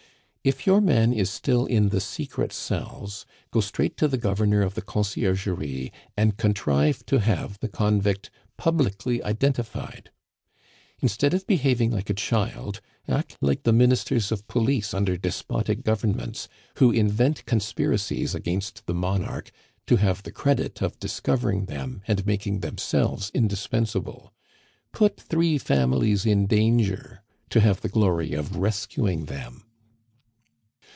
[0.43, 4.73] If your man is still in the secret cells, go straight to the Governor of
[4.73, 10.09] the Conciergerie and contrive to have the convict publicly identified.
[10.99, 16.47] Instead of behaving like a child, act like the ministers of police under despotic governments,
[16.79, 19.51] who invent conspiracies against the monarch
[19.85, 24.33] to have the credit of discovering them and making themselves indispensable.
[24.91, 27.21] Put three families in danger
[27.51, 29.65] to have the glory of rescuing them."